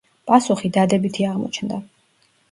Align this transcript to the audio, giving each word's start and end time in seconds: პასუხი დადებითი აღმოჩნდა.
პასუხი 0.29 0.69
დადებითი 0.77 1.27
აღმოჩნდა. 1.33 1.77